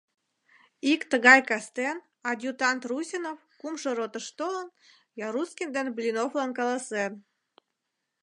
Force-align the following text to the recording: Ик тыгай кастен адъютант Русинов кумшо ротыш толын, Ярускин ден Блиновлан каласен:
Ик 0.91 1.01
тыгай 1.11 1.39
кастен 1.49 1.97
адъютант 2.29 2.81
Русинов 2.89 3.39
кумшо 3.59 3.89
ротыш 3.97 4.27
толын, 4.37 4.67
Ярускин 5.27 5.69
ден 5.75 5.87
Блиновлан 5.95 6.51
каласен: 6.57 7.11